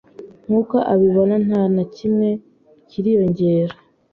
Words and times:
Nkuko 0.45 0.75
abibona 0.93 1.35
ntanakimwe 1.45 2.27
kiriyongera 2.89 3.73